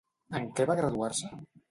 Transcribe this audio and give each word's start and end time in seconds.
En 0.37 0.47
què 0.59 0.65
va 0.69 0.75
graduar-se? 0.79 1.31